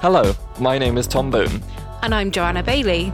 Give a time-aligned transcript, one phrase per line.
[0.00, 1.60] Hello, my name is Tom Boone.
[2.02, 3.12] And I'm Joanna Bailey.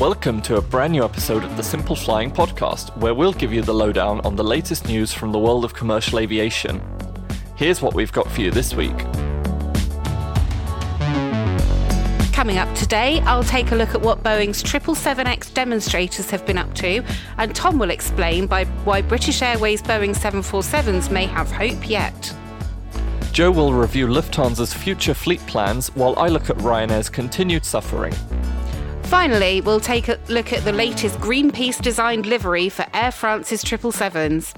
[0.00, 3.62] Welcome to a brand new episode of the Simple Flying Podcast, where we'll give you
[3.62, 6.82] the lowdown on the latest news from the world of commercial aviation.
[7.54, 8.98] Here's what we've got for you this week.
[12.32, 16.74] Coming up today, I'll take a look at what Boeing's 777X demonstrators have been up
[16.74, 17.04] to,
[17.38, 22.34] and Tom will explain by why British Airways Boeing 747s may have hope yet.
[23.32, 28.14] Joe will review Lufthansa's future fleet plans while I look at Ryanair's continued suffering.
[29.04, 34.54] Finally, we'll take a look at the latest Greenpeace designed livery for Air France's 777s.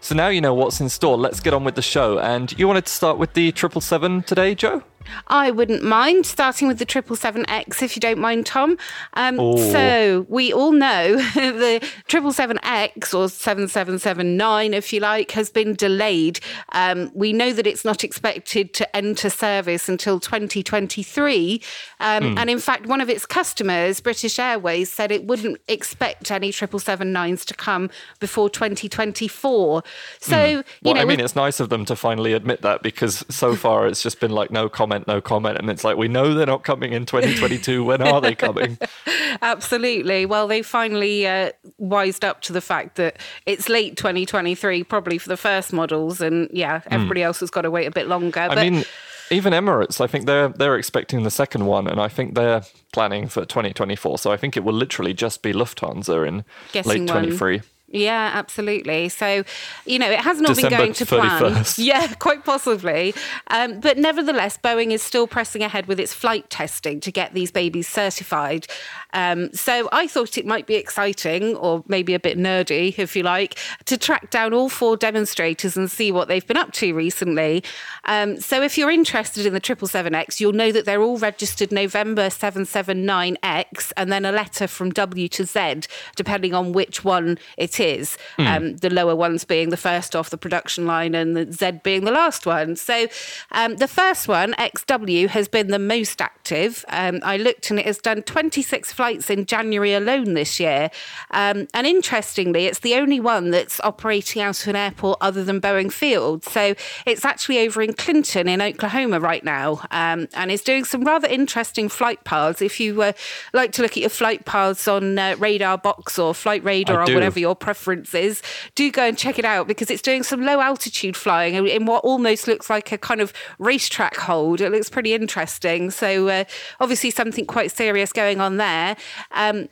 [0.00, 1.16] So now you know what's in store.
[1.16, 2.18] Let's get on with the show.
[2.18, 4.82] And you wanted to start with the 777 today, Joe?
[5.28, 8.76] I wouldn't mind starting with the 777X if you don't mind, Tom.
[9.14, 9.56] Um, Oh.
[9.72, 16.40] So, we all know the 777X or 7779, if you like, has been delayed.
[16.72, 21.60] Um, we know that it's not expected to enter service until 2023.
[22.00, 26.50] Um, And in fact, one of its customers, British Airways, said it wouldn't expect any
[26.50, 29.82] 777-9s to come before 2024.
[30.20, 33.24] So, you Well, know, I mean, it's nice of them to finally admit that because
[33.28, 35.58] so far it's just been like no comment, no comment.
[35.58, 37.84] And it's like, we know they're not coming in 2022.
[37.84, 38.78] when are they coming?
[39.42, 40.26] Absolutely.
[40.26, 45.28] Well, they finally uh, wised up to the fact that it's late 2023, probably for
[45.28, 48.44] the first models, and yeah, everybody else has got to wait a bit longer.
[48.44, 48.50] Hmm.
[48.50, 48.84] I but mean,
[49.30, 53.28] even Emirates, I think they're they're expecting the second one, and I think they're planning
[53.28, 54.18] for 2024.
[54.18, 57.62] So I think it will literally just be Lufthansa in Guessing late one.
[57.90, 58.04] 23.
[58.04, 59.08] Yeah, absolutely.
[59.08, 59.44] So,
[59.84, 61.64] you know, it has not December been going to plan.
[61.76, 63.14] Yeah, quite possibly.
[63.48, 67.50] Um, but nevertheless, Boeing is still pressing ahead with its flight testing to get these
[67.50, 68.66] babies certified.
[69.12, 73.22] Um, so I thought it might be exciting, or maybe a bit nerdy, if you
[73.22, 77.62] like, to track down all four demonstrators and see what they've been up to recently.
[78.04, 82.28] Um, so if you're interested in the 777X, you'll know that they're all registered November
[82.28, 85.82] 779X and then a letter from W to Z,
[86.16, 87.38] depending on which one
[87.78, 88.18] it is.
[88.38, 92.04] Um, the lower ones being the first off the production line and the Z being
[92.04, 92.76] the last one.
[92.76, 93.06] So
[93.52, 96.84] um, the first one, XW, has been the most active.
[96.88, 100.90] Um, I looked and it has done 26 flights in January alone this year.
[101.30, 105.60] Um, and interestingly, it's the only one that's operating out of an airport other than
[105.60, 106.44] Boeing Field.
[106.44, 106.74] So
[107.06, 111.28] it's actually over in Clinton in Oklahoma right now um, and is doing some rather
[111.28, 112.62] interesting flight paths.
[112.62, 113.12] If you uh,
[113.52, 117.14] like to look at your flight paths on uh, Radar Box or Flight Radar or
[117.14, 118.42] whatever your preference is,
[118.76, 121.84] do go and check it out because it's doing some low altitude flying in- in
[121.84, 124.60] what almost looks like a kind of racetrack hold.
[124.60, 125.90] It looks pretty interesting.
[125.90, 126.44] So, uh,
[126.78, 128.96] obviously, something quite serious going on there.
[129.32, 129.68] Um,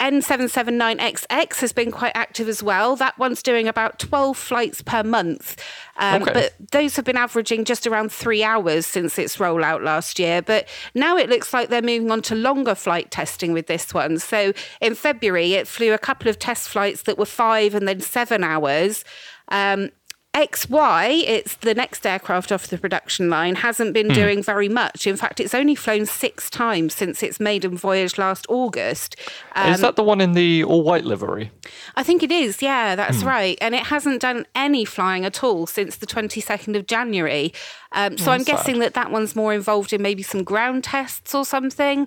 [0.00, 2.94] N779XX has been quite active as well.
[2.96, 5.62] That one's doing about 12 flights per month.
[5.96, 6.32] Um, Okay.
[6.32, 10.40] But those have been averaging just around three hours since its rollout last year.
[10.42, 14.18] But now it looks like they're moving on to longer flight testing with this one.
[14.18, 18.00] So in February, it flew a couple of test flights that were five and then
[18.00, 19.04] seven hours.
[19.48, 19.90] Um,
[20.34, 25.06] XY, it's the next aircraft off the production line, hasn't been doing very much.
[25.06, 29.16] In fact, it's only flown six times since its maiden voyage last August.
[29.56, 31.50] Um, Is that the one in the all white livery?
[31.96, 33.28] I think it is, yeah, that's Hmm.
[33.28, 33.58] right.
[33.60, 37.52] And it hasn't done any flying at all since the 22nd of January.
[37.92, 38.56] Um, so I'm That's sad.
[38.58, 42.06] guessing that that one's more involved in maybe some ground tests or something.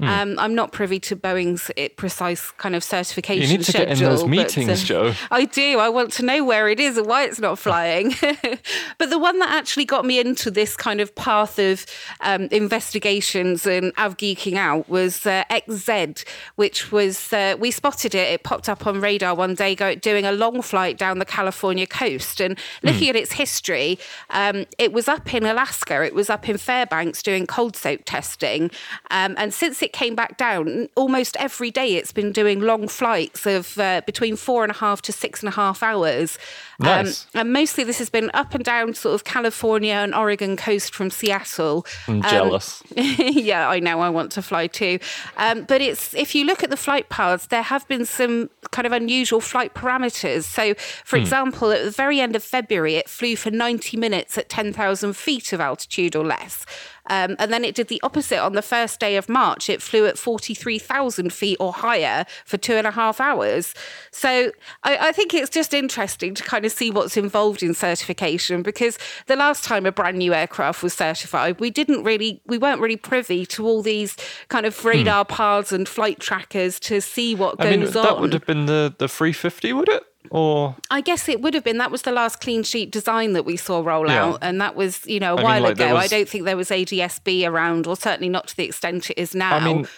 [0.00, 0.08] Hmm.
[0.08, 3.86] Um, I'm not privy to Boeing's eh, precise kind of certification You need to schedule.
[3.86, 5.14] get in those but, meetings, uh, Joe.
[5.30, 5.78] I do.
[5.78, 8.14] I want to know where it is and why it's not flying.
[8.98, 11.84] but the one that actually got me into this kind of path of
[12.22, 16.24] um, investigations and av geeking out was uh, XZ,
[16.56, 18.32] which was uh, we spotted it.
[18.32, 21.86] It popped up on radar one day, go, doing a long flight down the California
[21.86, 22.40] coast.
[22.40, 23.10] And looking Hmm.
[23.10, 23.98] at its history,
[24.30, 26.02] um, it was up in Alaska.
[26.04, 28.70] It was up in Fairbanks doing cold soak testing.
[29.10, 33.46] Um, and since it came back down, almost every day it's been doing long flights
[33.46, 36.38] of uh, between four and a half to six and a half hours.
[36.78, 37.26] Nice.
[37.34, 40.94] Um, and mostly this has been up and down sort of California and Oregon coast
[40.94, 41.84] from Seattle.
[42.08, 42.82] I'm Um, jealous.
[42.96, 44.00] yeah, I know.
[44.00, 44.98] I want to fly too.
[45.36, 48.86] Um, but it's if you look at the flight paths, there have been some kind
[48.86, 50.44] of unusual flight parameters.
[50.44, 54.48] So, for example, at the very end of February, it flew for 90 minutes at
[54.48, 56.64] 10,000 feet of altitude or less.
[57.08, 59.70] Um, and then it did the opposite on the first day of March.
[59.70, 63.74] It flew at 43,000 feet or higher for two and a half hours.
[64.12, 64.52] So
[64.84, 68.98] I, I think it's just interesting to kind of see what's involved in certification because
[69.26, 72.96] the last time a brand new aircraft was certified, we didn't really, we weren't really
[72.96, 74.16] privy to all these
[74.48, 77.62] kind of radar paths and flight trackers to see what Hmm.
[77.62, 78.20] I mean, goes that on.
[78.22, 80.02] would have been the, the 350, would it?
[80.30, 81.78] Or I guess it would have been.
[81.78, 84.24] That was the last clean sheet design that we saw roll Yeah.
[84.26, 85.96] out, and that was you know a I mean, while like, there ago.
[85.96, 89.34] I don't think there was ADSB around, or certainly not to the extent it is
[89.34, 89.56] now.
[89.56, 89.88] I mean,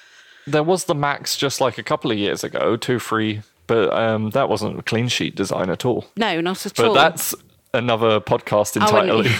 [0.46, 4.30] there was the Max just like a couple of years ago, two free, but um,
[4.30, 6.06] that wasn't a clean sheet design at all.
[6.16, 6.94] no, not at But all.
[6.94, 7.34] that's
[7.74, 9.30] another podcast Oh, entirely.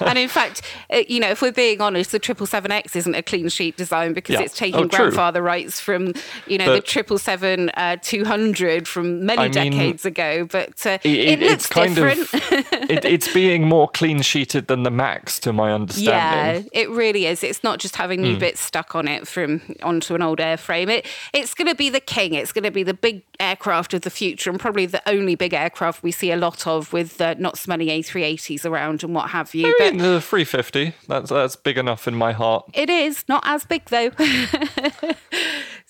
[0.06, 0.62] and in fact,
[0.92, 3.76] uh, you know, if we're being honest, the triple seven X isn't a clean sheet
[3.76, 4.42] design because Yeah.
[4.42, 6.12] it's taking Oh, grandfather rights from,
[6.46, 10.44] you know, the triple seven uh, two hundred from many I mean, decades ago.
[10.44, 12.20] But uh, It- it, it- looks it's kind different.
[12.34, 12.34] of
[12.90, 16.68] it, it's being more clean sheeted than the Max, to my understanding.
[16.72, 17.42] yeah, it really is.
[17.42, 20.88] It's not just having new bits stuck on it from onto an old airframe.
[20.90, 22.34] It it's going to be the king.
[22.34, 25.54] It's going to be the big aircraft of the future, and probably the only big
[25.54, 29.54] aircraft we see a lot of with uh, not many A380s around and what have
[29.54, 29.66] you.
[29.68, 32.64] I But mean, the 350, that's that's big enough in my heart.
[32.74, 34.10] It is not as big though.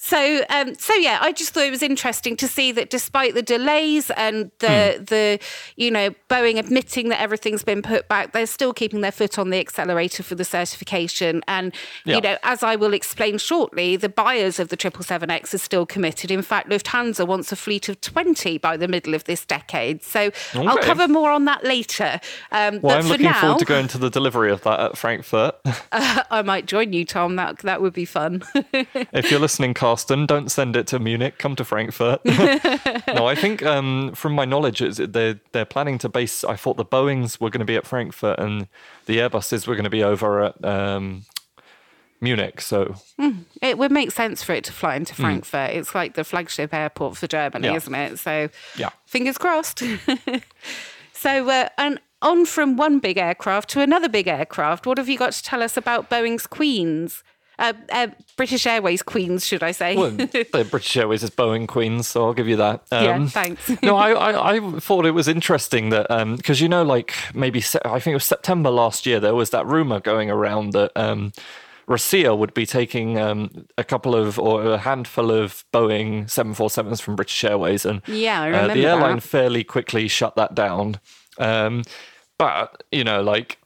[0.07, 3.41] so, um, so yeah, I just thought it was interesting to see that despite the
[3.43, 5.05] delays and the Hmm.
[5.05, 5.39] the
[5.77, 9.49] you know Boeing admitting that everything's been put back, they're still keeping their foot on
[9.49, 11.41] the accelerator for the certification.
[11.49, 11.75] And
[12.05, 12.17] Yeah.
[12.17, 15.59] you know, as I will explain shortly, the buyers of the triple seven X are
[15.59, 16.31] still committed.
[16.31, 20.03] In fact, Lufthansa wants a fleet of twenty by the middle of this decade.
[20.03, 22.21] So I'll cover more on that later.
[22.53, 24.81] Um, Well, but I'm for looking now, forward to going to the delivery of that
[24.81, 25.55] at Frankfurt.
[25.93, 27.37] I might join you, Tom.
[27.37, 28.43] That that would be fun.
[28.75, 31.39] if you're listening, Carsten, don't send it to Munich.
[31.39, 32.21] Come to Frankfurt.
[32.25, 36.43] no, I think um, from my knowledge, they're they're planning to base.
[36.43, 38.67] I thought the Boeing's were going to be at Frankfurt and
[39.07, 41.27] the Airbuses were going to be over at um,
[42.21, 42.61] Munich.
[42.61, 42.97] So
[43.63, 45.71] It would make sense for it to fly into Frankfurt.
[45.71, 47.69] It's like the flagship airport for Germany.
[47.69, 47.77] Yeah.
[47.77, 48.19] isn't it?
[48.19, 48.91] So, Yeah.
[49.07, 49.81] fingers crossed.
[51.13, 54.89] so, uh, and on from one big aircraft to another big aircraft.
[54.89, 57.23] What have you got to tell us about Boeing's Queens?
[57.59, 58.07] Uh, uh,
[58.37, 59.95] British Airways Queens, should I say?
[59.97, 60.11] well,
[60.53, 62.83] British Airways is Boeing Queens, so I'll give you that.
[62.91, 63.71] yeah, Um, thanks.
[63.83, 67.79] no, I, I, I thought it was interesting that because you know, like maybe se-
[67.85, 71.33] I think it was September last year, there was that rumor going around that um,
[71.87, 77.15] Rossiya would be taking um, a couple of or a handful of Boeing 747s from
[77.15, 79.23] British Airways, and Yeah, I uh, the airline that.
[79.23, 80.99] fairly quickly shut that down.
[81.39, 81.83] Um,
[82.39, 83.59] but you know, like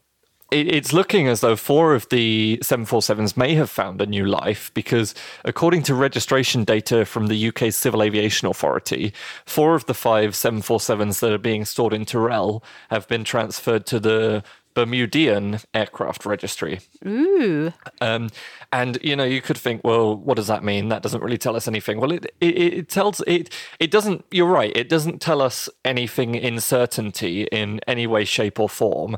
[0.50, 5.14] it's looking as though four of the 747s may have found a new life because,
[5.44, 9.12] according to registration data from the UK Civil Aviation Authority,
[9.44, 14.00] four of the five 747s that are being stored in Teruel have been transferred to
[14.00, 14.42] the
[14.78, 16.78] Bermudian Aircraft Registry.
[17.04, 17.72] Ooh.
[18.00, 18.30] Um,
[18.72, 20.88] and you know, you could think, well, what does that mean?
[20.88, 21.98] That doesn't really tell us anything.
[21.98, 23.52] Well, it it, it tells it.
[23.80, 24.24] It doesn't.
[24.30, 24.70] You're right.
[24.76, 29.16] It doesn't tell us anything in certainty in any way, shape, or form.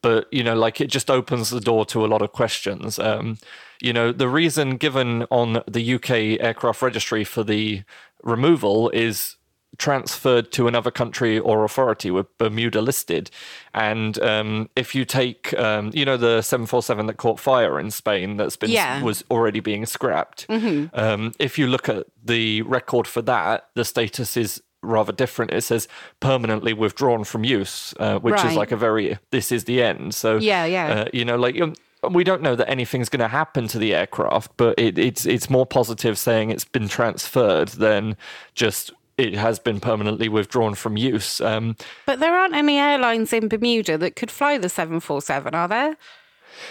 [0.00, 2.98] But you know, like it just opens the door to a lot of questions.
[2.98, 3.36] Um,
[3.82, 7.82] you know, the reason given on the UK aircraft registry for the
[8.22, 9.36] removal is
[9.78, 13.30] transferred to another country or authority with Bermuda listed.
[13.74, 18.36] And um, if you take, um, you know, the 747 that caught fire in Spain
[18.36, 19.02] that's been Yeah.
[19.02, 20.46] was already being scrapped.
[20.50, 25.52] Um, if you look at the record for that, the status is rather different.
[25.52, 25.88] It says
[26.20, 28.46] permanently withdrawn from use, uh, which Right.
[28.50, 30.14] is like a very this is the end.
[30.14, 30.86] So Yeah, yeah.
[30.92, 31.60] uh, you know, like.
[31.60, 31.74] Um,
[32.10, 35.48] we don't know that anything's going to happen to the aircraft, but it, it's it's
[35.48, 38.16] more positive saying it's been transferred than
[38.56, 41.40] just it has been permanently withdrawn from use.
[41.40, 41.76] Um,
[42.06, 45.96] But there aren't any airlines in Bermuda that could fly the 747, are there?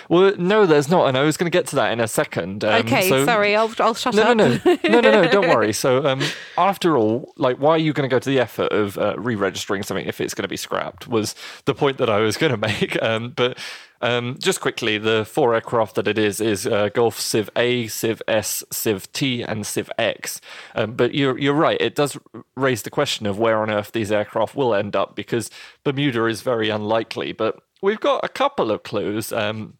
[0.09, 2.63] Well, no, there's not, and I was going to get to that in a second.
[2.63, 4.38] Um, Okay, so- sorry, I'll, I'll shut No, up.
[4.38, 5.27] no, no, no, no, no.
[5.29, 5.73] Don't worry.
[5.81, 6.21] So, um,
[6.57, 9.83] after all, like, why are you going to go to the effort of uh, re-registering
[9.83, 11.07] something if it's going to be scrapped?
[11.07, 11.33] Was
[11.65, 13.01] the point that I was going to make.
[13.01, 13.57] Um, but
[14.01, 18.21] um, just quickly, the four aircraft that it is is uh, Gulf Civ A, Civ
[18.27, 20.41] S, Civ T, and Civ X.
[20.75, 21.77] Um, but you're you're right.
[21.79, 22.17] It does
[22.55, 25.50] raise the question of where on earth these aircraft will end up because
[25.83, 27.31] Bermuda is very unlikely.
[27.31, 29.33] But we've got a couple of clues.
[29.33, 29.77] Um,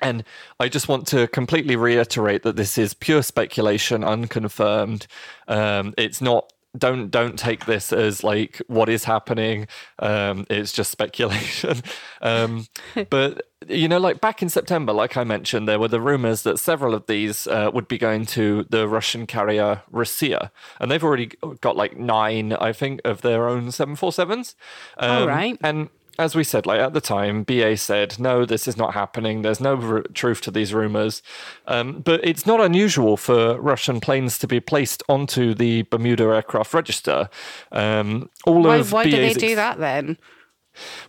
[0.00, 0.24] and
[0.60, 5.06] I just want to completely reiterate that this is pure speculation, unconfirmed.
[5.46, 6.52] Um, it's not.
[6.76, 9.66] Don't don't take this as like what is happening.
[9.98, 11.82] Um, it's just speculation.
[12.20, 12.66] Um,
[13.10, 16.58] but you know, like back in September, like I mentioned, there were the rumors that
[16.58, 21.30] several of these uh, would be going to the Russian carrier Rossiya, and they've already
[21.60, 24.56] got like nine, I think, of their own 747s.
[24.98, 25.58] Um, All right.
[25.62, 29.42] And as we said, like at the time, BA said, no, this is not happening.
[29.42, 31.22] There's no r- truth to these rumors.
[31.66, 36.74] Um, but it's not unusual for Russian planes to be placed onto the Bermuda aircraft
[36.74, 37.28] register.
[37.70, 40.18] Um, all Why, of why do they do that then?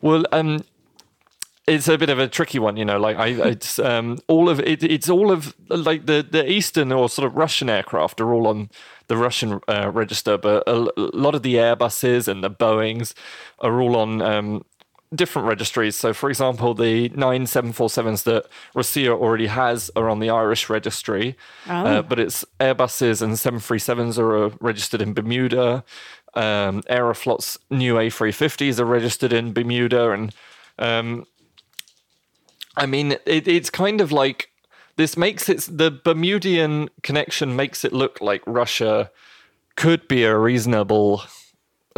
[0.01, 0.63] Well, um,
[1.69, 2.99] it's a bit of a tricky one, you know.
[2.99, 4.83] Like I, it's um, all of it.
[4.83, 8.69] It's all of like the the Eastern or sort of Russian aircraft are all on
[9.07, 13.15] the Russian uh, register, but a, a, lot of the Airbuses and the Boeing's
[13.59, 14.63] are all on um,
[15.13, 15.95] different registries.
[15.95, 20.29] So, for example, the nine seven four sevens that Rossiya already has are on the
[20.29, 21.35] Irish registry,
[21.67, 21.71] oh.
[21.71, 25.83] uh, but it's Airbuses and seven three sevens are uh, registered in Bermuda.
[26.35, 30.33] Um, Aeroflot's new A350s are registered in Bermuda, and
[30.77, 31.25] um,
[32.77, 34.51] I mean, it, it's kind of like
[34.95, 39.09] this makes it the Bermudian connection makes it look like Russia
[39.75, 41.23] could be a reasonable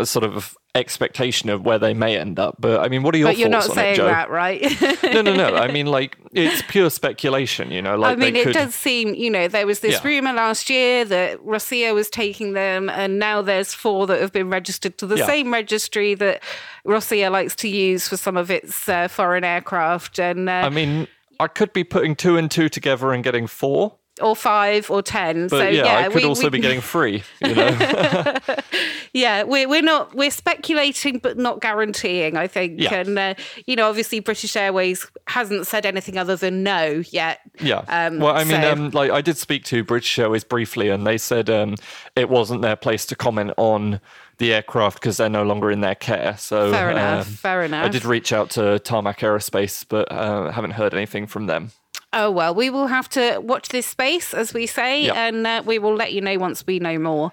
[0.04, 2.56] sort of expectation of where they may end up.
[2.60, 4.06] But I mean, what are your but you're thoughts not saying it, Joe?
[4.06, 4.62] that, right?
[5.04, 5.56] no, no, no.
[5.56, 7.72] I mean, like it's pure speculation.
[7.72, 8.54] You know, like I mean, it could...
[8.54, 9.14] does seem.
[9.14, 10.08] You know, there was this yeah.
[10.08, 14.50] rumor last year that Rossiya was taking them, and now there's four that have been
[14.50, 15.26] registered to the yeah.
[15.26, 16.42] same registry that
[16.86, 20.20] Rossiya likes to use for some of its uh, foreign aircraft.
[20.20, 21.08] And uh, I mean.
[21.40, 25.48] I could be putting two and two together and getting four or five or ten.
[25.48, 26.50] But so yeah, yeah I could we, also we...
[26.52, 27.24] be getting free.
[27.42, 28.36] You know.
[29.14, 32.38] yeah, we're we're not we're speculating but not guaranteeing.
[32.38, 32.96] I think, yeah.
[32.96, 33.34] and uh,
[33.66, 37.40] you know, obviously British Airways hasn't said anything other than no yet.
[37.60, 37.84] Yeah.
[37.88, 38.72] Um, well, I mean, so...
[38.72, 41.76] um, like I did speak to British Airways briefly, and they said um,
[42.16, 44.00] it wasn't their place to comment on
[44.42, 46.36] the aircraft because they're no longer in their care.
[46.38, 47.28] So fair enough.
[47.28, 47.86] Um, fair enough.
[47.86, 51.72] I did reach out to Tarmac Aerospace, but uh, haven't heard anything from them.
[52.14, 55.16] Oh, well, we will have to watch this space, as we say, yep.
[55.16, 57.32] and uh, we will let you know once we know more.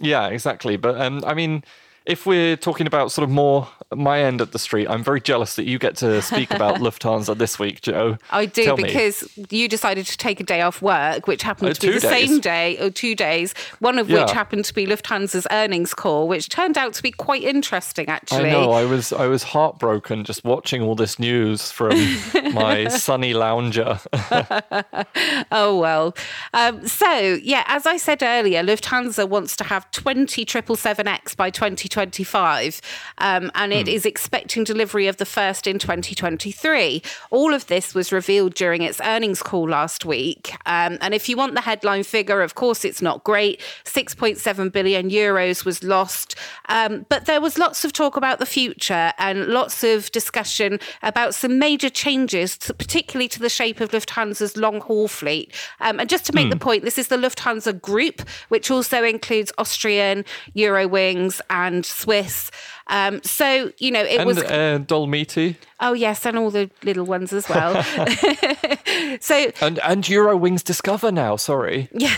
[0.00, 0.76] Yeah, exactly.
[0.76, 1.64] But um, I mean,
[2.06, 5.56] if we're talking about sort of more my end of the street, I'm very jealous
[5.56, 8.18] that you get to speak about Lufthansa this week, Joe.
[8.30, 9.46] I do Tell because me.
[9.50, 12.28] you decided to take a day off work, which happened uh, to be the days.
[12.28, 14.22] same day or two days, one of yeah.
[14.22, 18.50] which happened to be Lufthansa's earnings call, which turned out to be quite interesting actually.
[18.50, 21.90] I know, I was I was heartbroken just watching all this news from
[22.52, 23.98] my sunny lounger.
[25.50, 26.16] oh well.
[26.54, 31.95] Um, so yeah, as I said earlier, Lufthansa wants to have 20 777X by 2020.
[31.96, 32.82] 2025,
[33.18, 33.92] um, and it mm.
[33.92, 37.02] is expecting delivery of the first in 2023.
[37.30, 40.52] All of this was revealed during its earnings call last week.
[40.66, 43.60] Um, and if you want the headline figure, of course, it's not great.
[43.84, 46.34] 6.7 billion euros was lost.
[46.68, 51.34] Um, but there was lots of talk about the future and lots of discussion about
[51.34, 55.54] some major changes, to, particularly to the shape of Lufthansa's long haul fleet.
[55.80, 56.50] Um, and just to make mm.
[56.50, 62.50] the point, this is the Lufthansa Group, which also includes Austrian, Eurowings, and Swiss.
[62.88, 65.56] Um, so you know it and, was uh, Dolomiti.
[65.80, 67.82] Oh yes, and all the little ones as well.
[69.20, 71.36] so and and Eurowings Discover now.
[71.36, 71.88] Sorry.
[71.92, 72.16] Yeah.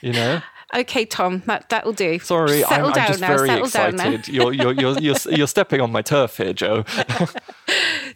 [0.00, 0.42] you know.
[0.74, 2.18] Okay, Tom, that that'll do.
[2.18, 3.28] Sorry, Settle I'm, down I'm just now.
[3.28, 4.28] very Settle excited.
[4.28, 6.84] You're, you're, you're, you're, you're stepping on my turf here, Joe.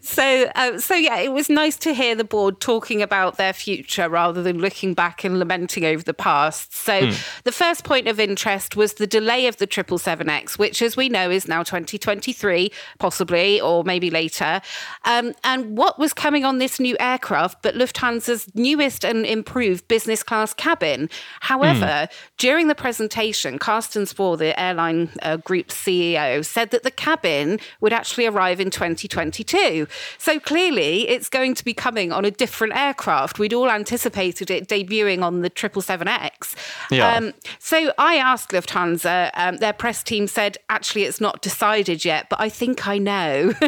[0.01, 4.09] so, uh, so yeah, it was nice to hear the board talking about their future
[4.09, 6.75] rather than looking back and lamenting over the past.
[6.75, 7.13] So, hmm.
[7.45, 11.31] the first point of interest was the delay of the 777X, which, as we know,
[11.31, 14.61] is now 2023, possibly, or maybe later.
[15.05, 20.25] Um, and what was coming on this new aircraft, but Lufthansa's newest and improved business
[20.25, 21.09] class cabin.
[21.41, 26.91] However, hmm during the presentation, Carsten Spohr, the airline uh, group CEO, said that the
[26.91, 29.87] cabin would actually arrive in 2022.
[30.17, 33.39] So clearly, it's going to be coming on a different aircraft.
[33.39, 36.57] We'd all anticipated it debuting on the 777X.
[36.91, 37.17] Yeah.
[37.17, 42.31] Um, so I asked Lufthansa, um, their press team said, actually, it's not decided yet,
[42.31, 43.53] but I think I know.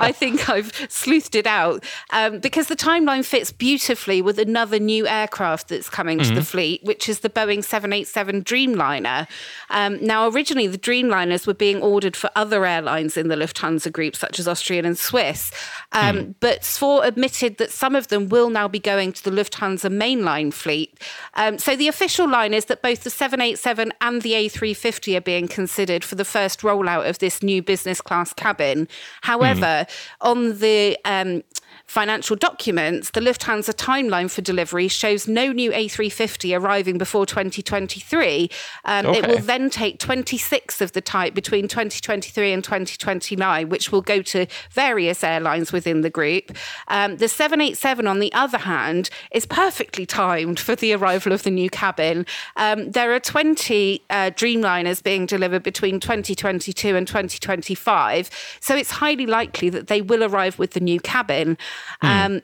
[0.00, 5.06] I think I've sleuthed it out um, because the timeline fits beautifully with another new
[5.06, 6.30] aircraft that's coming mm-hmm.
[6.30, 6.50] to the mm-hmm.
[6.50, 7.97] fleet, which is the Boeing 787.
[8.06, 9.26] 787 Dreamliner.
[9.70, 14.16] Um, now, originally, the Dreamliners were being ordered for other airlines in the Lufthansa group,
[14.16, 15.50] such as Austrian and Swiss.
[15.92, 16.34] Um, mm.
[16.40, 16.64] But
[17.02, 20.98] admitted that some of them will now be going to the Lufthansa mainline fleet.
[21.34, 25.48] Um, so the official line is that both the 787 and the A350 are being
[25.48, 28.88] considered for the first rollout of this new business class cabin.
[29.22, 29.88] However, mm.
[30.20, 31.42] on the um,
[31.88, 38.50] financial documents, the Lufthansa timeline for delivery shows no new A350 arriving before 2023.
[38.84, 39.18] Um, okay.
[39.18, 44.20] It will then take 26 of the type between 2023 and 2029, which will go
[44.20, 46.54] to various airlines within the group.
[46.88, 51.50] Um, the 787, on the other hand, is perfectly timed for the arrival of the
[51.50, 52.26] new cabin.
[52.56, 58.30] Um, there are 20 uh, Dreamliners being delivered between 2022 and 2025,
[58.60, 61.56] so it's highly likely that they will arrive with the new cabin.
[62.02, 62.26] Mm.
[62.26, 62.40] Um,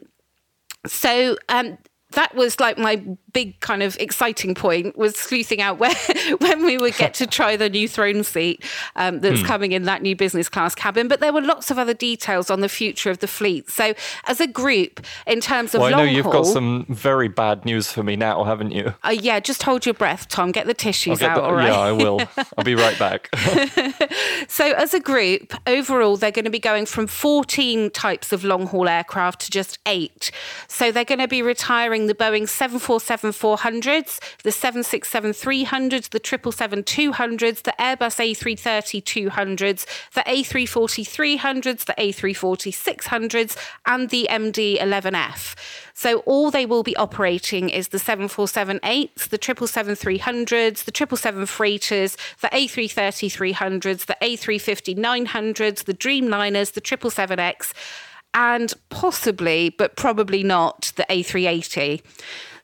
[0.87, 1.79] so um,
[2.15, 2.97] that was like my
[3.33, 5.95] big kind of exciting point was sleuthing out where
[6.39, 8.65] when we would get to try the new throne seat
[8.97, 9.47] um, that's hmm.
[9.47, 11.09] coming in that new business class cabin.
[11.09, 13.71] But there were lots of other details on the future of the fleet.
[13.71, 13.95] So
[14.27, 17.65] as a group, in terms of well, I know you've haul, got some very bad
[17.65, 18.95] news for me now, haven't you?
[19.03, 20.53] Uh, yeah, just hold your breath, Tom.
[20.53, 21.37] Get the tissues out.
[21.37, 21.69] The, all right.
[21.69, 22.21] Yeah, I will.
[22.59, 23.29] I'll be right back.
[24.49, 28.67] so as a group, overall, they're going to be going from 14 types of long
[28.67, 30.31] haul aircraft to just eight.
[30.69, 36.83] So they're going to be retiring the Boeing 747 400s, the 767 300s, the 777
[36.83, 43.57] 200s, the Airbus A330 200s, the A340 300s, the A340 600s,
[43.87, 45.55] and the MD 11F.
[45.95, 51.47] So all they will be operating is the 747 8s, the 777 300s, the 777
[51.47, 57.73] freighters, the A330 300s, the A350 900s, the Dreamliners, the 777X
[58.35, 62.03] and possibly, but probably not, the A380.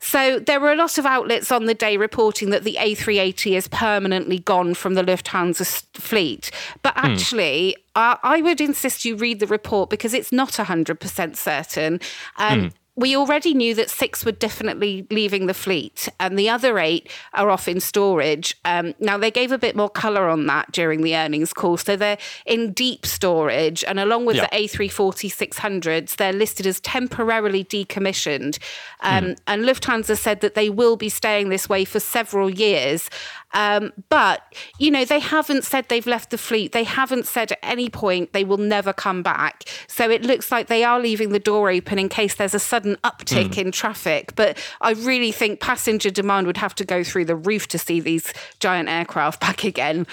[0.02, 3.68] So there were a lot of outlets on the day reporting that the A380 is
[3.68, 6.50] permanently gone from the Lufthansa fleet.
[6.82, 7.06] But hmm.
[7.06, 8.00] actually, mm.
[8.00, 12.00] uh, I would insist you read the report because it's not 100% certain.
[12.36, 16.78] Um, mm we already knew that six were definitely leaving the fleet and the other
[16.78, 18.56] eight are off in storage.
[18.64, 21.76] Um, now, they gave a bit more colour on that during the earnings call.
[21.76, 23.84] So they're in deep storage.
[23.84, 24.48] And along with yeah.
[24.50, 28.58] the A340 600s, they're listed as temporarily decommissioned.
[29.00, 29.38] Um, mm.
[29.46, 33.08] And Lufthansa said that they will be staying this way for several years.
[33.52, 34.42] Um, but,
[34.78, 36.72] you know, they haven't said they've left the fleet.
[36.72, 39.64] They haven't said at any point they will never come back.
[39.86, 42.96] So it looks like they are leaving the door open in case there's a sudden
[43.02, 43.58] uptick mm.
[43.58, 44.34] in traffic.
[44.36, 48.00] But I really think passenger demand would have to go through the roof to see
[48.00, 50.06] these giant aircraft back again.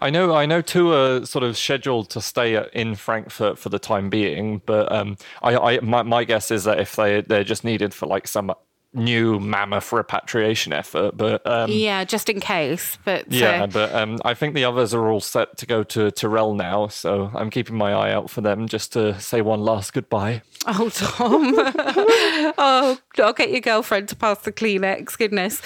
[0.00, 0.60] I know, I know.
[0.60, 5.16] Two are sort of scheduled to stay in Frankfurt for the time being, but um,
[5.40, 8.52] I, I my, my guess is that if they they're just needed for like some
[8.94, 12.98] new mammoth repatriation effort, but um, yeah, just in case.
[13.04, 16.10] But yeah, uh, but um, I think the others are all set to go to
[16.10, 19.92] Teruel now, so I'm keeping my eye out for them just to say one last
[19.92, 20.42] goodbye.
[20.66, 21.54] Oh, Tom!
[22.58, 25.18] oh, I'll get your girlfriend to pass the Kleenex.
[25.18, 25.60] Goodness.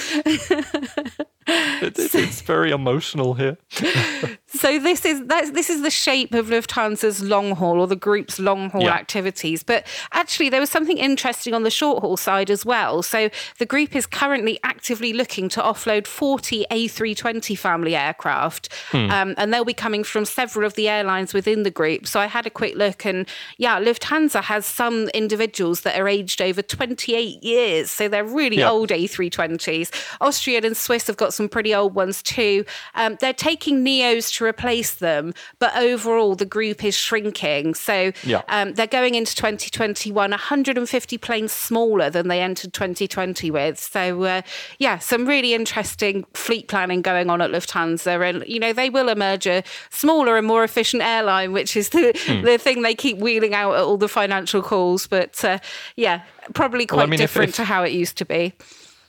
[1.81, 3.57] it's, it's very emotional here.
[4.49, 8.39] so this is that's this is the shape of Lufthansa's long haul or the group's
[8.39, 8.93] long haul yeah.
[8.93, 9.63] activities.
[9.63, 13.03] But actually, there was something interesting on the short haul side as well.
[13.03, 19.11] So the group is currently actively looking to offload 40 A320 family aircraft, hmm.
[19.11, 22.07] um, and they'll be coming from several of the airlines within the group.
[22.07, 26.43] So I had a quick look, and yeah, Lufthansa has some individuals that are aged
[26.43, 28.69] over 28 years, so they're really yeah.
[28.69, 29.91] old A320s.
[30.21, 32.65] Austrian and Swiss have got some pretty old ones too.
[32.95, 37.75] Um, they're taking Neos to replace them, but overall the group is shrinking.
[37.75, 38.43] So yeah.
[38.49, 43.79] um, they're going into 2021 150 planes smaller than they entered 2020 with.
[43.79, 44.43] So uh,
[44.79, 49.09] yeah, some really interesting fleet planning going on at Lufthansa, and you know they will
[49.09, 52.45] emerge a smaller and more efficient airline, which is the hmm.
[52.45, 55.07] the thing they keep wheeling out at all the financial calls.
[55.07, 55.59] But uh,
[55.95, 56.23] yeah,
[56.55, 58.55] probably quite well, I mean, different if, if, to how it used to be.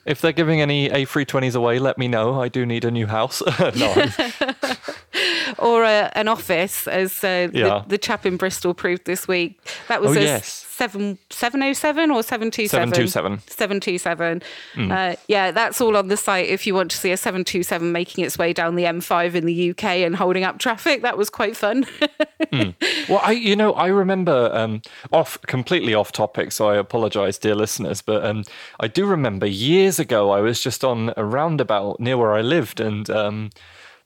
[0.06, 2.42] If they're giving any A320s away, let me know.
[2.42, 3.44] I do need a new house.
[3.60, 4.06] no.
[5.60, 7.84] or uh, an office, as uh, yeah.
[7.84, 9.60] the, the, chap in Bristol proved this week.
[9.88, 12.94] That was oh, yes seven seven oh seven or seven two seven.
[12.94, 13.40] Two seven.
[13.48, 14.42] Seven two seven.
[14.76, 14.92] Mm.
[14.92, 16.48] Uh, yeah, that's all on the site.
[16.48, 19.36] If you want to see a seven two seven making its way down the M5
[19.36, 21.84] in the UK and holding up traffic, that was quite fun.
[22.54, 22.74] mm.
[23.10, 27.56] Well, I you know I remember um, off completely off topic, so I apologise, dear
[27.56, 28.46] listeners, but um,
[28.80, 32.80] I do remember years ago I was just on a roundabout near where I lived
[32.80, 33.10] and.
[33.10, 33.50] Um,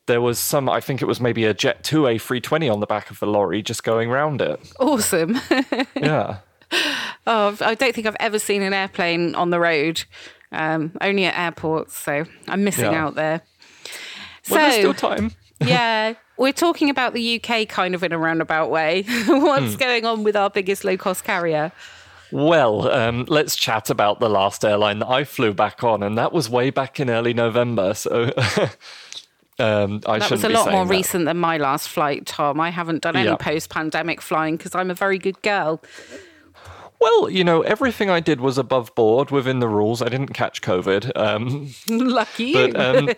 [0.06, 3.10] there was some, I think it was maybe a Jet 2 A320 on the back
[3.10, 4.60] of the lorry just going round it.
[4.80, 5.40] Awesome.
[5.96, 6.40] yeah.
[7.26, 10.04] Oh, I don't think I've ever seen an airplane on the road,
[10.52, 11.96] um, only at airports.
[11.96, 13.06] So I'm missing yeah.
[13.06, 13.42] out there.
[14.50, 15.32] Well, so, there's still time.
[15.62, 19.04] yeah, we're talking about the UK kind of in a roundabout way.
[19.28, 19.80] What's mm.
[19.80, 21.72] going on with our biggest low cost carrier?
[22.34, 26.34] Well, um, let's chat about the last airline that I flew back on, and that
[26.34, 27.94] was way back in early November.
[27.94, 28.32] So.
[29.60, 30.92] Um, I that was a lot more that.
[30.92, 32.60] recent than my last flight, Tom.
[32.60, 33.36] I haven't done any yeah.
[33.36, 35.80] post pandemic flying because I'm a very good girl.
[37.04, 40.02] Well, you know, everything I did was above board within the rules.
[40.02, 41.12] I didn't catch COVID.
[41.18, 42.54] Um, Lucky.
[42.54, 43.10] But, um,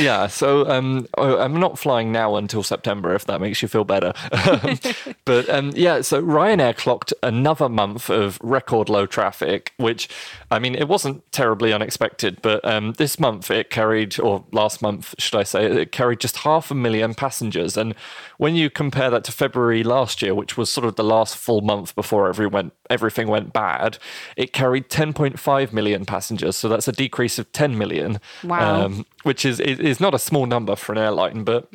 [0.00, 4.12] yeah, so um, I'm not flying now until September, if that makes you feel better.
[4.50, 4.78] Um,
[5.26, 10.08] but um, yeah, so Ryanair clocked another month of record low traffic, which,
[10.50, 15.14] I mean, it wasn't terribly unexpected, but um, this month it carried, or last month,
[15.18, 17.76] should I say, it carried just half a million passengers.
[17.76, 17.94] And
[18.38, 21.60] when you compare that to February last year, which was sort of the last full
[21.60, 23.98] month before every went, everything everything went bad,
[24.36, 26.56] it carried 10.5 million passengers.
[26.56, 28.20] So that's a decrease of 10 million.
[28.42, 28.84] Wow.
[28.84, 31.68] Um, which is, is not a small number for an airline, but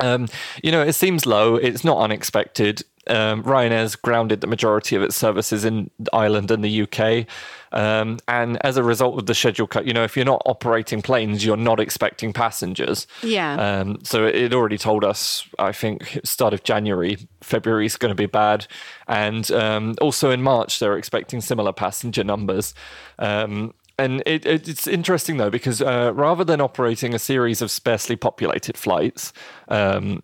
[0.00, 0.28] um,
[0.62, 1.56] you know, it seems low.
[1.56, 2.82] It's not unexpected.
[3.08, 7.26] Um, Ryanair's grounded the majority of its services in Ireland and the UK.
[7.72, 11.02] Um, and as a result of the schedule cut, you know, if you're not operating
[11.02, 13.06] planes, you're not expecting passengers.
[13.22, 13.54] Yeah.
[13.54, 18.16] Um, so it already told us, I think, start of January, February is going to
[18.16, 18.66] be bad.
[19.08, 22.74] And um, also in March, they're expecting similar passenger numbers.
[23.18, 27.70] Um, and it, it, it's interesting though because uh, rather than operating a series of
[27.70, 29.32] sparsely populated flights,
[29.68, 30.20] um,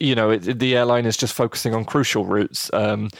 [0.00, 2.70] you know, it, the airline is just focusing on crucial routes.
[2.72, 3.10] Um,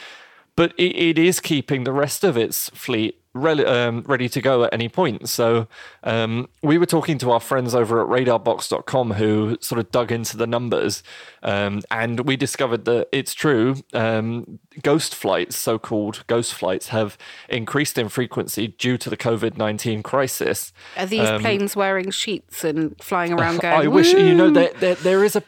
[0.57, 4.65] but it, it is keeping the rest of its fleet re- um, ready to go
[4.65, 5.29] at any point.
[5.29, 5.69] So
[6.03, 10.37] um, we were talking to our friends over at radarbox.com who sort of dug into
[10.37, 11.03] the numbers,
[11.43, 13.77] um, and we discovered that it's true.
[13.93, 17.17] Um, ghost flights, so called ghost flights, have
[17.49, 20.73] increased in frequency due to the COVID 19 crisis.
[20.97, 23.75] Are these planes wearing sheets and flying around going?
[23.75, 25.43] Um, I wish, you know, there, there, there is a.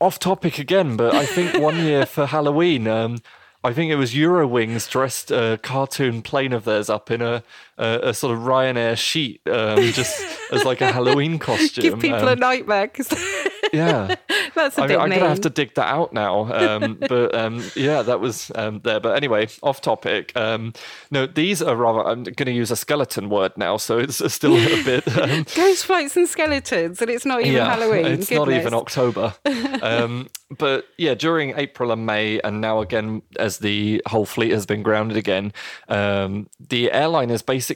[0.00, 3.18] off topic again, but I think one year for Halloween, um,
[3.64, 7.42] I think it was Eurowings dressed a cartoon plane of theirs up in a,
[7.78, 10.20] a, a sort of Ryanair sheet, um, just
[10.52, 11.82] as like a Halloween costume.
[11.82, 12.90] Give people Um, a nightmare
[13.72, 14.14] yeah.
[14.54, 16.52] that's a I, bit I'm gonna have to dig that out now.
[16.52, 19.00] Um, but um, yeah, that was um, there.
[19.00, 20.32] But anyway, off topic.
[20.36, 20.72] Um,
[21.10, 22.04] no, these are rather.
[22.04, 25.06] I'm going to use a skeleton word now, so it's still a bit.
[25.18, 28.06] Um, Ghost flights and skeletons, and it's not even Halloween.
[28.06, 29.34] It's not even October.
[29.82, 34.64] um, but yeah, during April and May, and now again, as the whole fleet has
[34.66, 35.52] been grounded again,
[35.88, 37.67] um, the airline is basically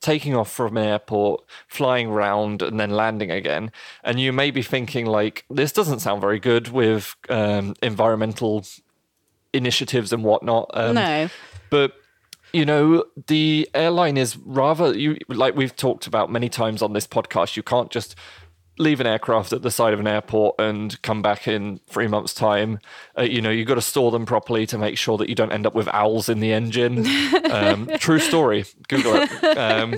[0.00, 3.70] taking off from an airport, flying round, and then landing again.
[4.04, 8.64] And you may be thinking, like, this doesn't sound very good with um, environmental
[9.52, 10.70] initiatives and whatnot.
[10.74, 11.28] Um, No.
[11.70, 11.92] but
[12.54, 17.06] you know the airline is rather you like we've talked about many times on this
[17.06, 18.14] podcast you can't just
[18.78, 22.32] leave an aircraft at the side of an airport and come back in three months
[22.32, 22.78] time
[23.18, 25.52] uh, you know you've got to store them properly to make sure that you don't
[25.52, 27.06] end up with owls in the engine
[27.50, 29.94] um, true story google it um,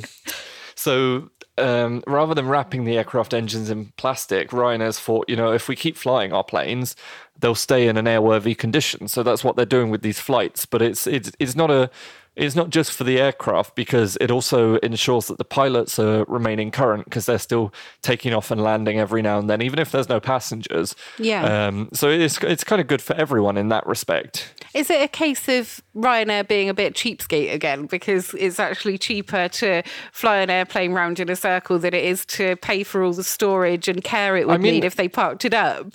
[0.75, 5.69] so um, rather than wrapping the aircraft engines in plastic, Ryanair's thought, you know, if
[5.69, 6.97] we keep flying our planes,
[7.39, 9.07] they'll stay in an airworthy condition.
[9.09, 10.67] So that's what they're doing with these flights.
[10.67, 11.91] But it's it's it's not a
[12.37, 16.71] it's not just for the aircraft because it also ensures that the pilots are remaining
[16.71, 20.09] current because they're still taking off and landing every now and then, even if there's
[20.09, 20.97] no passengers.
[21.19, 21.67] Yeah.
[21.67, 24.53] Um, so it's it's kind of good for everyone in that respect.
[24.75, 27.87] Is it a case of Ryanair being a bit cheapskate again?
[27.87, 32.27] Because it's actually cheaper to fly an airplane round in a circle than it is
[32.27, 35.45] to pay for all the storage and care it would mean- need if they parked
[35.45, 35.87] it up.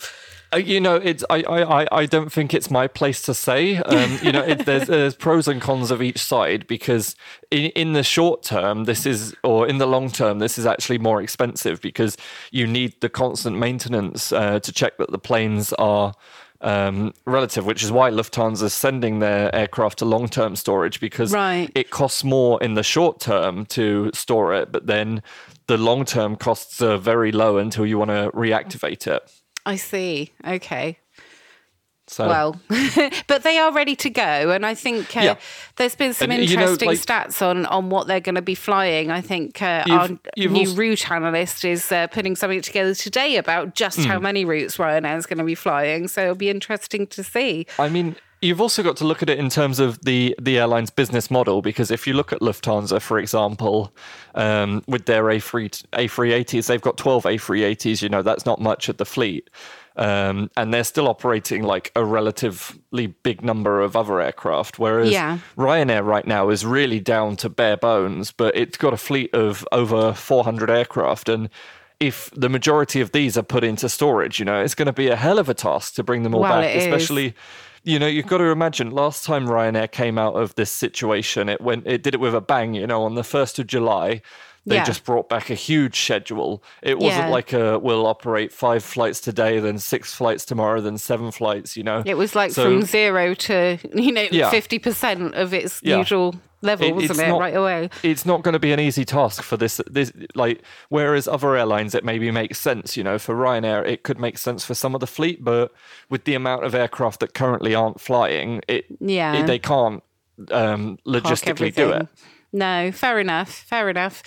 [0.51, 3.77] Uh, you know, it's I, I, I- don't think it's my place to say.
[3.77, 7.15] Um, you know, it, there's there's pros and cons of each side because
[7.51, 10.97] in in the short term, this is or in the long term, this is actually
[10.97, 12.17] more expensive because
[12.51, 16.13] you need the constant maintenance uh, to check that the planes are.
[16.61, 21.71] Um, relative, which is why Lufthansa is sending their aircraft to long-term storage because Right.
[21.73, 25.23] it costs more in the short term to store it, but then
[25.67, 29.21] the long-term costs are very low until you want to reactivate it.
[29.65, 30.31] I see.
[30.45, 30.97] Okay.
[32.07, 32.59] So Well,
[33.27, 35.35] but they are ready to go, and I think uh, Yeah.
[35.75, 38.41] there's been some And, you know, interesting like- stats on on what they're going to
[38.41, 39.11] be flying.
[39.11, 42.95] I think uh, You've- our you've new also- route analyst is uh, putting something together
[42.95, 44.05] today about just Hmm.
[44.05, 46.07] how many routes Ryanair is going to be flying.
[46.07, 47.67] So it'll be interesting to see.
[47.77, 50.89] I mean, you've also got to look at it in terms of the the airline's
[50.89, 53.93] business model because if you look at Lufthansa, for example,
[54.35, 58.01] um, with their A3 A380s, they've got 12 A380s.
[58.01, 59.49] You know, that's not much at the fleet.
[59.95, 65.39] Um, and they're still operating like a relatively big number of other aircraft, whereas Yeah.
[65.57, 69.67] Ryanair right now is really down to bare bones, but it's got a fleet of
[69.73, 71.49] over 400 aircraft, and
[71.99, 75.09] if the majority of these are put into storage, you know, it's going to be
[75.09, 77.35] a hell of a task to bring them all Well, back, it is.
[77.83, 78.91] You know, you've got to imagine.
[78.91, 82.41] Last time Ryanair came out of this situation, it went, it did it with a
[82.41, 82.73] bang.
[82.73, 84.21] You know, on the first of July,
[84.65, 84.83] they Yeah.
[84.83, 86.61] just brought back a huge schedule.
[86.83, 87.29] It wasn't Yeah.
[87.29, 91.77] like a we'll operate five flights today, then six flights tomorrow, then seven flights.
[91.77, 94.49] You know, It was like So- from zero to you know Yeah.
[94.49, 97.27] fifty percent of its usual level, It- wasn't it?
[97.27, 97.89] not- right away.
[98.03, 101.95] it's not going to be an easy task for this this like whereas other airlines
[101.95, 104.99] it maybe makes sense you know for Ryanair it could make sense for some of
[105.01, 105.71] the fleet but
[106.09, 109.33] with the amount of aircraft that currently aren't flying it, Yeah.
[109.35, 110.03] it- they can't
[110.51, 112.07] um logistically do it.
[112.51, 113.49] No, fair enough.
[113.49, 114.23] Fair enough.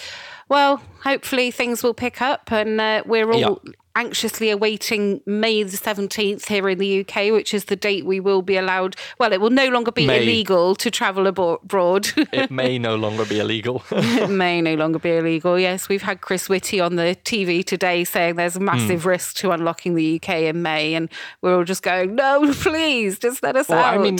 [0.49, 3.61] Well, hopefully things will pick up and uh, we're all.
[3.97, 8.43] Anxiously awaiting May the 17th here in the UK, which is the date we will
[8.43, 8.97] be allowed.
[9.19, 10.23] Well, it will no longer be May.
[10.23, 12.09] illegal to travel abroad.
[12.17, 13.83] It may no longer be illegal.
[13.91, 15.59] it may no longer be illegal.
[15.59, 18.67] Yes, we've had Chris Whitty on the TV today saying there's a Hmm.
[18.67, 21.09] massive risk to unlocking the UK in May, and
[21.41, 23.95] we're all just going, no, please, just let us Well, out.
[23.95, 24.19] I mean,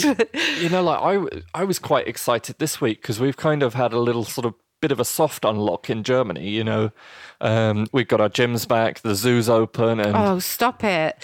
[0.59, 3.93] you know, like I, I was quite excited this week because we've kind of had
[3.93, 4.53] a little sort of
[4.83, 6.49] bit of a soft unlock in Germany.
[6.49, 6.91] You know,
[7.39, 11.23] um, we've got our gyms back, the zoo's open, and oh, stop it.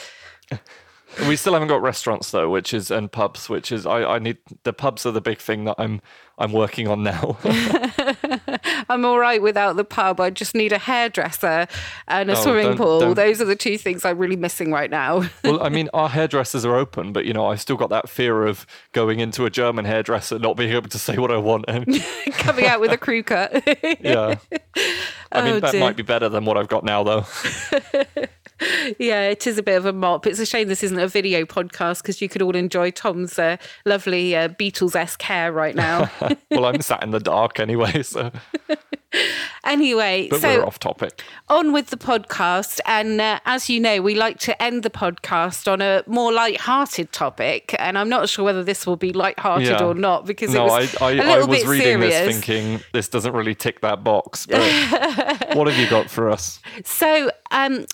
[1.28, 4.38] We still haven't got restaurants though, which is and pubs, which is I, I need
[4.64, 6.02] the pubs are the big thing that I'm
[6.38, 7.38] I'm working on now.
[8.90, 10.20] I'm all right without the pub.
[10.20, 11.68] I just need a hairdresser
[12.08, 13.00] and a Oh, swimming don't- pool.
[13.02, 15.24] don't- Those are the two things I'm really missing right now.
[15.44, 18.46] well, I mean, our hairdressers are open, but you know, I've still got that fear
[18.46, 21.86] of going into a German hairdresser, not being able to say what I want, and
[22.34, 23.52] Coming out with a crew cut.
[24.02, 24.36] yeah.
[25.32, 25.82] I mean, Oh, that dear.
[25.82, 27.26] might be better than what I've got now, though.
[29.00, 30.26] Yeah, it is a bit of a mop.
[30.28, 33.58] It's a shame this isn't a video podcast because you could all enjoy Tom's uh,
[33.86, 36.10] lovely uh, Beatles esque hair right now.
[36.52, 38.32] well, I'm sat in the dark anyway, so
[39.64, 41.24] anyway, but so we're off topic.
[41.48, 42.80] on with the podcast.
[42.86, 47.12] And uh, as you know, we like to end the podcast on a more light-hearted
[47.12, 47.76] topic.
[47.80, 49.84] And I'm not sure whether this will be light-hearted Yeah.
[49.84, 52.14] or not because No, it I, was I, a I little was bit reading serious.
[52.14, 54.48] this thinking this doesn't really tick that box.
[55.50, 56.60] But what have you got for us?
[56.84, 57.86] So, um,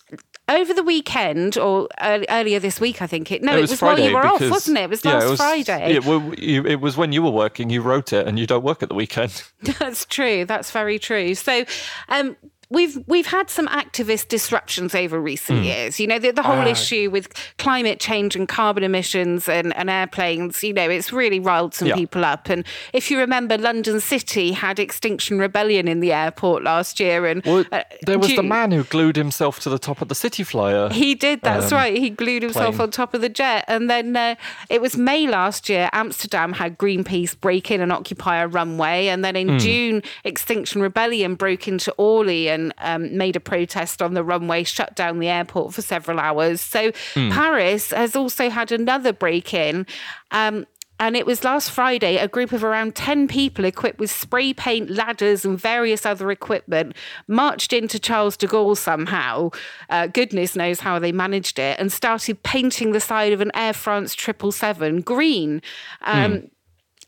[0.47, 3.41] over the weekend or ear- earlier this week, I think it.
[3.41, 4.81] No, it was, Friday while you were because- off, wasn't it?
[4.81, 5.93] It was yeah, last was- Friday.
[5.93, 7.69] Yeah, well, you, it was when you were working.
[7.69, 9.43] You wrote it, and you don't work at the weekend.
[9.79, 10.45] That's true.
[10.45, 11.33] That's very true.
[11.35, 11.65] So,
[12.09, 12.35] um,
[12.69, 15.99] we've we've had some activist disruptions over recent years.
[15.99, 16.55] You know, the, the whole.
[16.55, 16.65] Ah.
[16.65, 20.63] issue with climate change and carbon emissions and, and airplanes.
[20.63, 21.95] You know, it's really riled some Yeah.
[21.95, 22.49] people up.
[22.49, 27.43] And if you remember, London City had Extinction Rebellion in the airport last year, and
[27.45, 30.15] Well, uh, there was do the man who glued himself to the top of the
[30.15, 30.89] city flyer.
[30.89, 31.41] He did.
[31.43, 31.95] That's um, right.
[31.97, 32.81] He glued himself plane.
[32.87, 34.35] on top of the jet, and then uh,
[34.69, 35.89] it was May last year.
[35.93, 39.57] Amsterdam had Greenpeace break in and occupy a runway, and then in Hmm.
[39.59, 42.47] June, Extinction Rebellion broke into Orly
[42.79, 46.61] um, made a protest on the runway, shut down the airport for several hours.
[46.61, 47.31] So Hmm.
[47.31, 49.85] Paris has also had another break in.
[50.31, 50.65] Um,
[50.97, 54.89] and it was last Friday, a group of around 10 people equipped with spray paint,
[54.89, 56.95] ladders, and various other equipment
[57.27, 59.49] marched into Charles de Gaulle somehow.
[59.89, 63.73] Uh, goodness knows how they managed it, and started painting the side of an Air
[63.73, 65.61] France 777 green.
[66.01, 66.51] Um, and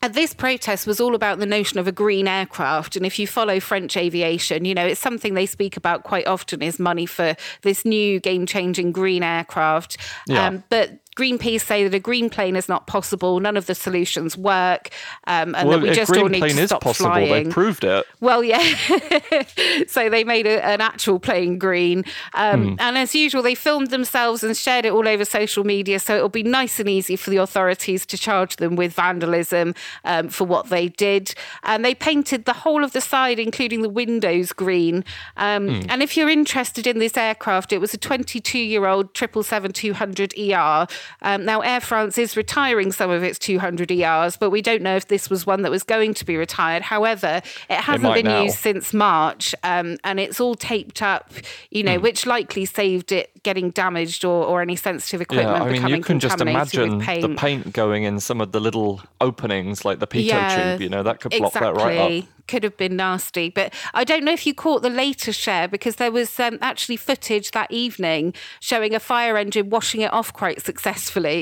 [0.08, 2.96] this protest was all about the notion of a green aircraft.
[2.96, 6.62] And if you follow French aviation, you know, it's something they speak about quite often
[6.62, 9.98] is money for this new game changing green aircraft.
[10.28, 10.48] Yeah.
[10.48, 13.40] Um, but Greenpeace say that a green plane is not possible.
[13.40, 14.90] None of the solutions work.
[15.26, 17.10] Um, and well, that we just all need plane to is stop possible.
[17.10, 17.46] flying.
[17.46, 18.06] They proved it.
[18.20, 18.60] Well, yeah.
[19.88, 22.06] so they made a, an actual plane green.
[22.36, 26.00] Um, And as usual, they filmed themselves and shared it all over social media.
[26.00, 29.74] So it'll be nice and easy for the authorities to charge them with vandalism
[30.06, 31.34] um, for what they did.
[31.64, 35.04] And they painted the whole of the side, including the windows, green.
[35.36, 39.72] Um, And if you're interested in this aircraft, it was a 22 year old 777
[39.74, 40.88] 200 ER.
[41.22, 44.96] Um, now, Air France is retiring some of its 200 ERs, but we don't know
[44.96, 46.84] if this was one that was going to be retired.
[46.84, 48.44] However, it hasn't might been now.
[48.44, 51.32] used since March, um, and it's all taped up,
[51.72, 55.72] you know, which likely saved it getting damaged or, or any sensitive equipment Yeah, I
[55.72, 57.22] mean, you can just imagine with paint.
[57.22, 60.82] the paint going in some of the little openings, like the pitot tube.
[60.82, 61.84] You know, that could block exactly.
[61.84, 62.30] that right up.
[62.48, 65.98] Could have been nasty, but I don't know if you caught the later share because
[65.98, 70.62] there was um, actually footage that evening showing a fire engine washing it off quite
[70.62, 70.97] successfully.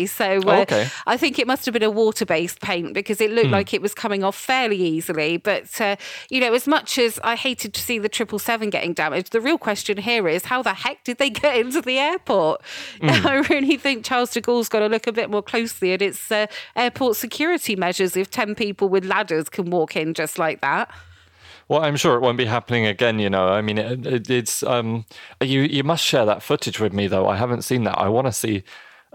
[0.05, 0.89] So uh, Oh, okay.
[1.05, 3.93] I think it must have been a water-based paint because it looked like it was
[3.93, 5.37] coming off fairly easily.
[5.37, 5.95] But uh,
[6.29, 9.41] you know, as much as I hated to see the triple seven getting damaged, the
[9.41, 12.61] real question here is how the heck did they get into the airport?
[13.01, 13.27] Hmm.
[13.27, 16.31] I really think Charles de Gaulle's got to look a bit more closely at its
[16.31, 20.89] uh, airport security measures if ten people with ladders can walk in just like that.
[21.67, 23.19] Well, I'm sure it won't be happening again.
[23.19, 25.05] You know, I mean, it, it, it's um,
[25.41, 27.27] you you must share that footage with me though.
[27.27, 27.97] I haven't seen that.
[27.97, 28.63] I want to see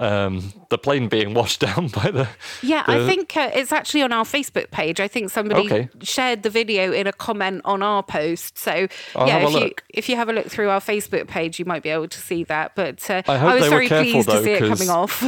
[0.00, 2.28] um, the plane being washed down by the.
[2.62, 4.98] Yeah, I think uh, it's actually on our Facebook page.
[4.98, 5.88] I think somebody Okay.
[6.02, 8.58] shared the video in a comment on our post.
[8.58, 11.64] So I'll yeah, if you if you have a look through our Facebook page, you
[11.66, 12.74] might be able to see that.
[12.74, 15.22] But uh, I hope was very careful, pleased though, to see it coming off.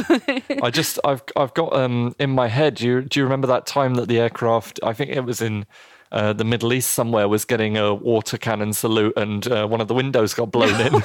[0.63, 2.75] I just I've I've got um in my head.
[2.75, 4.79] Do you do you remember that time that the aircraft?
[4.83, 5.65] I think it was in.
[6.11, 9.87] Uh, the Middle East somewhere was getting a water cannon salute, and uh, one of
[9.87, 11.01] the windows got blown in.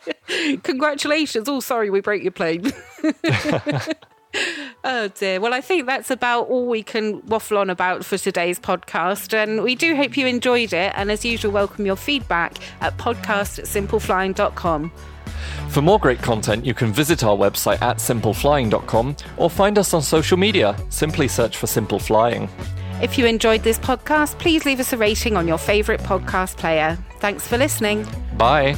[0.62, 1.48] Congratulations!
[1.48, 2.72] Oh, sorry, we broke your plane.
[4.84, 5.40] Oh dear.
[5.40, 9.32] Well, I think that's about all we can waffle on about for today's podcast.
[9.32, 10.92] And we do hope you enjoyed it.
[10.96, 14.92] And as usual, welcome your feedback at podcast at simpleflying.com.
[15.68, 20.02] For more great content, you can visit our website at simpleflying.com or find us on
[20.02, 20.76] social media.
[20.90, 22.48] Simply search for Simple Flying.
[23.00, 26.98] If you enjoyed this podcast, please leave us a rating on your favourite podcast player.
[27.20, 28.06] Thanks for listening.
[28.36, 28.76] Bye.